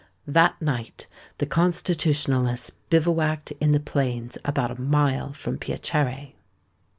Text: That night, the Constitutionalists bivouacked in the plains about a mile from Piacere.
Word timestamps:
That 0.25 0.59
night, 0.59 1.05
the 1.37 1.45
Constitutionalists 1.45 2.71
bivouacked 2.89 3.51
in 3.61 3.69
the 3.69 3.79
plains 3.79 4.35
about 4.43 4.71
a 4.71 4.81
mile 4.81 5.31
from 5.31 5.59
Piacere. 5.59 6.33